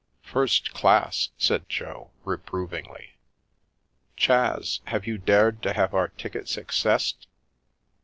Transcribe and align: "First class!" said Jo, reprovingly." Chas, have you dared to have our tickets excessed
"First 0.23 0.73
class!" 0.73 1.29
said 1.37 1.69
Jo, 1.69 2.09
reprovingly." 2.25 3.17
Chas, 4.17 4.79
have 4.85 5.05
you 5.05 5.19
dared 5.19 5.61
to 5.61 5.73
have 5.73 5.93
our 5.93 6.07
tickets 6.07 6.57
excessed 6.57 7.27